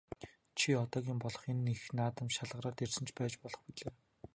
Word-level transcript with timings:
Чи 0.57 0.67
одоогийн 0.83 1.19
болох 1.23 1.43
энэ 1.51 1.69
их 1.75 1.83
наадамд 1.97 2.35
шалгараад 2.37 2.83
ирсэн 2.85 3.03
ч 3.07 3.09
байж 3.17 3.33
болох 3.43 3.61
билээ. 3.65 3.93